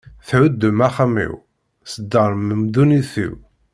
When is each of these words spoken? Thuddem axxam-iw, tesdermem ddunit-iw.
Thuddem 0.27 0.77
axxam-iw, 0.87 1.33
tesdermem 1.85 2.61
ddunit-iw. 2.67 3.35